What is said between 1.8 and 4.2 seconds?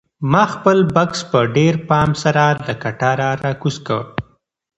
پام سره له کټاره راکوز کړ.